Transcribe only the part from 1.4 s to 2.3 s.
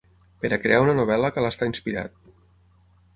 estar inspirat.